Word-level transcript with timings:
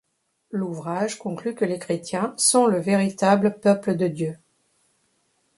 L'ouvrage 0.49 1.19
conclut 1.19 1.53
que 1.53 1.63
les 1.63 1.77
chrétiens 1.77 2.33
sont 2.35 2.65
le 2.65 2.79
véritable 2.79 3.59
peuple 3.59 3.95
de 3.95 4.07
Dieu. 4.07 4.37